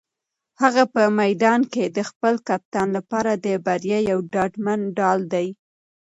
[0.61, 5.47] هغه په میدان کې د خپل کپتان لپاره د بریا یو ډاډمن ډال دی.